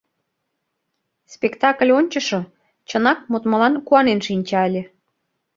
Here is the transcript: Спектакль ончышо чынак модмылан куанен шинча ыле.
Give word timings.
Спектакль 1.33 1.91
ончышо 1.97 2.39
чынак 2.89 3.19
модмылан 3.31 3.73
куанен 3.87 4.19
шинча 4.27 4.59
ыле. 4.69 4.83